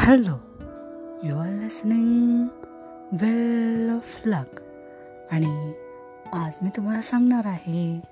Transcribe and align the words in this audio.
Hello 0.00 0.34
you 1.24 1.36
are 1.36 1.48
listening 1.48 2.46
well 3.12 3.90
of 3.90 4.22
luck 4.26 4.60
आणि 5.30 5.72
आज 6.32 6.58
मी 6.62 6.68
तुम्हाला 6.76 7.02
सांगणार 7.02 7.46
आहे 7.46 8.02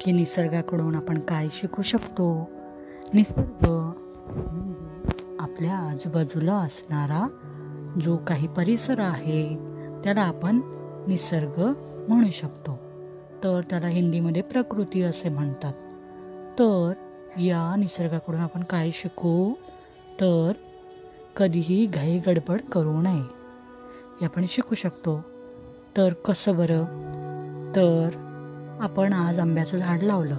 की 0.00 0.12
निसर्गाकडून 0.12 0.94
आपण 0.94 1.18
काय 1.18 1.48
शिकू 1.52 1.82
शकतो. 1.82 2.50
निसर्ग 3.14 3.68
म्हणजे 3.68 5.36
आपल्या 5.40 5.76
आजूबाजूला 5.76 6.54
असणारा 6.54 7.28
जो 8.00 8.16
काही 8.16 8.48
परिसर 8.48 8.98
आहे 8.98 9.56
त्याला 10.04 10.22
आपण 10.22 10.60
निसर्ग 11.06 11.72
म्हणू 12.08 12.30
शकतो. 12.30 12.78
तर 13.44 13.60
त्याला 13.70 13.86
हिंदीमध्ये 13.86 14.42
प्रकृती 14.42 15.02
असे 15.02 15.28
म्हणतात. 15.28 15.72
तर 16.58 16.92
या 17.38 17.76
निसर्गाकडून 17.76 18.40
आपण 18.40 18.62
काय 18.62 18.90
शिकू? 18.90 19.54
तर 20.20 20.52
कधीही 21.36 21.86
घाई 21.86 22.18
गडबड 22.18 22.60
करू 22.60 23.00
नये. 23.00 23.22
हे 24.20 24.24
आपण 24.24 24.44
शिकू 24.48 24.74
शकतो. 24.74 25.22
तर 25.96 26.12
कसं 26.12 26.56
बरं? 26.56 26.84
तर 27.76 28.08
आपण 28.80 29.12
आज 29.12 29.40
आंब्याचं 29.40 29.76
झाड 29.76 30.02
लावलं. 30.02 30.36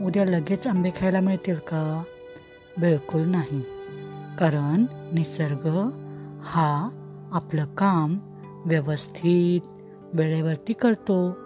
उद्या 0.00 0.24
लगेच 0.24 0.66
आंबे 0.66 0.90
खायला 0.90 1.20
मिळतील 1.20 1.54
का? 1.54 2.02
बिलकुल 2.78 3.22
नाही. 3.22 3.60
कारण 4.38 4.86
निसर्ग 5.12 5.90
हा 6.42 6.88
आपलं 7.32 7.64
काम 7.74 8.18
व्यवस्थित 8.66 9.60
वेळेवरती 10.12 10.72
करतो. 10.72 11.36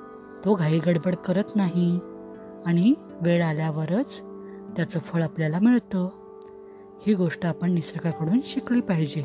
तो 0.45 0.55
घाई 0.55 0.79
गडबड 0.79 1.15
करत 1.15 1.57
नाही. 1.57 1.98
आणि 2.67 2.95
वेळ 3.21 3.45
आल्यावरच 3.45 4.21
त्याचं 4.77 4.98
फळ 4.98 5.23
आपल्याला 5.23 5.59
मिळतं. 5.59 6.09
ही 7.02 7.14
गोष्ट 7.14 7.47
आपण 7.47 7.72
निसर्गाकडून 7.72 8.41
शिकली 8.44 8.80
पाहिजे. 8.80 9.25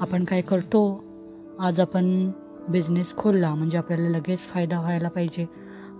आपण 0.00 0.24
काय 0.24 0.40
करतो? 0.40 1.04
आज 1.60 1.80
आपण 1.80 2.30
बिझनेस 2.68 3.16
खोलला 3.16 3.54
म्हणजे 3.54 3.78
आपल्याला 3.78 4.08
लगेच 4.08 4.38
फायदा 4.38 4.80
व्हायला 4.80 5.08
पाहिजे 5.08 5.46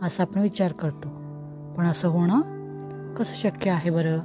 असा 0.02 0.22
आपण 0.22 0.40
विचार 0.40 0.72
करतो. 0.72 1.08
पण 1.76 1.84
असं 1.84 2.08
होणं 2.08 2.40
कसं 3.14 3.34
शक्य 3.34 3.70
आहे 3.70 3.90
बरं? 3.90 4.18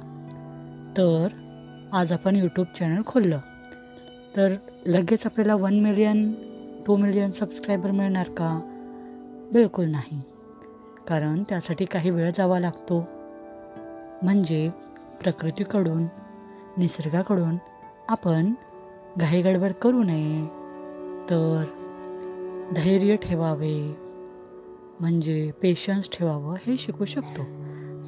तर 0.96 1.28
आज 1.92 2.12
आपण 2.12 2.36
यूट्यूब 2.36 2.66
चॅनल 2.78 3.02
खोललं. 3.06 3.38
तर 4.36 4.54
लगेच 4.86 5.26
आपल्याला 5.26 5.54
one 5.54 5.80
million 5.80 6.32
two 6.86 6.96
million 6.96 7.30
subscriber 7.30 7.90
मिळणार 7.90 8.26
का? 8.28 8.60
बिलकुल 9.52 9.90
नाही. 9.90 10.22
कारण 11.08 11.42
त्यासाठी 11.48 11.84
काही 11.84 12.10
वेळ 12.10 12.30
जावा 12.36 12.60
लागतो. 12.60 13.08
म्हणजे 14.22 14.70
प्रकृतीकडून 15.22 16.04
निसर्गाकडून 16.76 17.56
आपण 18.08 18.54
घाईगडबड 19.18 19.72
करू 19.72 20.02
नये. 20.02 20.46
तर 21.30 21.64
धैर्य 22.76 23.16
ठेवावे. 23.16 23.96
म्हणजे 25.00 25.50
पेशन्स 25.62 26.10
ठेवावं 26.12 26.54
हे 26.54 26.76
शिकू 26.76 27.04
शकतो. 27.04 27.42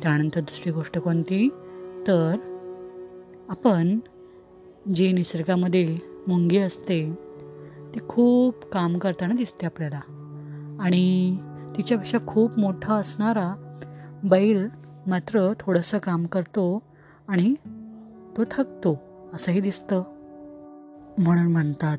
त्यानंतर 0.03 0.41
दुसरी 0.41 0.73
गोष्ट 0.73 0.99
कोणती? 0.99 1.49
तर 2.07 2.37
आपण 3.49 3.99
जे 4.95 5.13
निसर्गामध्ये 5.13 5.99
मुंगी 6.29 6.59
असते 6.59 7.13
ती 7.95 8.01
खूप 8.09 8.55
काम 8.65 8.99
करताना 8.99 9.35
दिसते 9.35 9.67
आपल्याला. 9.67 10.01
आणि 10.81 11.37
तिच्यापेक्षा 11.77 12.19
खूप 12.27 12.59
मोठा 12.59 12.95
असणारा 12.95 13.79
बैल 14.25 14.69
मात्र 15.07 15.53
थोडंसं 15.61 15.99
काम 15.99 16.27
करतो 16.27 16.83
आणि 17.29 17.55
तो 18.37 18.45
थकतो 18.51 18.99
असंही 19.35 19.61
दिसतं. 19.61 20.03
म्हणून 21.19 21.53
म्हणतात 21.53 21.99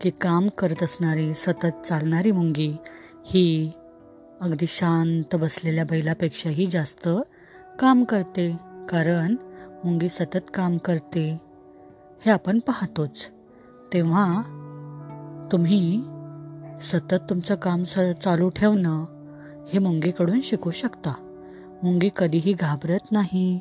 की 0.00 0.10
काम 0.10 0.48
करत 0.48 0.82
असणारी 0.82 1.34
सतत 1.34 1.86
चालणारी 1.86 2.30
मुंगी 2.30 2.76
ही 3.26 3.72
अगदी 4.40 4.66
शांत 4.68 5.36
बसलेल्या 5.36 5.84
बैलापेक्षाही 5.84 6.66
जास्त 6.66 7.08
काम 7.78 8.04
करते. 8.04 8.56
कारण 8.88 9.36
मुंगी 9.84 10.08
सतत 10.08 10.50
काम 10.54 10.76
करते. 10.76 11.40
हे 12.20 12.30
आपण 12.30 12.58
पाहतोच. 12.58 13.26
तेव्हा 13.92 14.42
तुम्ही 15.52 16.02
सतत 16.80 17.14
तुमचं 17.14 17.54
काम 17.54 17.82
स 17.82 17.98
चालू 18.20 18.48
ठेवणं 18.48 19.04
हे 19.68 19.78
मुंगीकडून 19.78 20.40
शिकू 20.40 20.70
शकता. 20.70 21.14
मुंगी 21.82 22.10
कधीही 22.16 22.52
घाबरत 22.52 23.12
नाही 23.12 23.60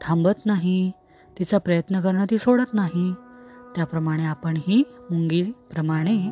थांबत 0.00 0.46
नाही 0.46 0.92
तिचा 1.38 1.58
प्रयत्न 1.58 2.00
करणं 2.00 2.24
ती 2.30 2.38
सोडत 2.38 2.74
नाही. 2.74 3.14
त्याप्रमाणे 3.76 4.24
आपणही 4.24 4.82
मुंगीप्रमाणे 5.10 6.30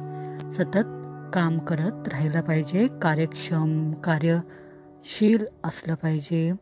सतत 0.53 0.89
काम 1.35 1.59
करत 1.59 2.09
राहिलं 2.09 2.41
पाहिजे. 2.41 2.89
कार्यक्षम 3.03 3.93
कार्यशील 3.93 5.47
असलं 5.65 5.95
पाहिजे. 5.95 6.53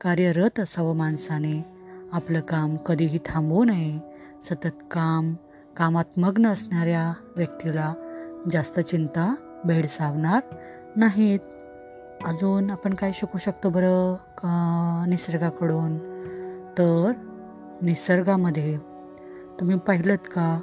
कार्यरत 0.00 0.60
असावं 0.60 0.96
माणसाने. 0.96 1.64
आपलं 2.12 2.40
काम 2.40 2.76
कधीही 2.76 3.18
थांबवू 3.24 3.64
नये. 3.64 4.00
सतत 4.50 4.84
काम 4.90 5.34
कामात 5.76 6.04
मग्न 6.16 6.46
असणाऱ्या 6.46 7.12
व्यक्तीला 7.36 7.94
जास्त 8.52 8.80
चिंता 8.80 9.34
भेडसावणार 9.64 10.40
नाहीत. 10.96 11.40
अजून 12.24 12.70
आपण 12.70 12.94
काय 12.94 13.12
शिकू 13.14 13.38
शकतो 13.38 13.70
बरं 13.70 14.14
का 14.14 15.04
निसर्गाकडून? 15.08 15.98
तर 16.78 17.12
निसर्गामध्ये. 17.82 18.78
तुम्ही 19.60 19.78
पाहिलं 19.78 20.16
का? 20.16 20.60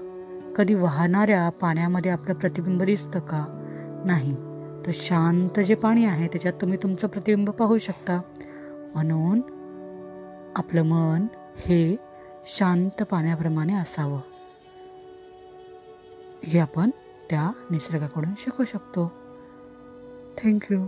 कधी 0.56 0.74
वाहणाऱ्या 0.74 1.50
पाण्यामध्ये 1.50 2.12
आपलं 2.12 2.34
प्रतिबिंब 2.34 2.84
दिसतं 2.84 3.19
का? 3.19 3.46
नाही. 4.06 4.35
तर 4.85 4.91
शांत 4.94 5.59
जे 5.59 5.75
पाणी 5.75 6.06
आहे 6.06 6.28
त्याच्यात 6.28 6.53
तुम्ही 6.53 6.78
तुमचं 6.84 7.07
प्रतिबिंब 7.07 7.50
पाहू 7.50 7.78
शकता. 7.78 8.22
म्हणून 8.96 9.41
आपलं 10.56 10.81
मन 10.81 11.28
हे 11.57 11.97
शांत 12.46 13.03
पाण्याप्रमाणे 13.03 13.74
असावं. 13.74 14.19
हे 16.44 16.59
आपण 16.59 16.90
त्या 17.30 17.51
निसर्गाकडून 17.72 18.34
शिकू 18.38 18.66
शकतो. 18.66 19.12
थँक्यू 20.44 20.80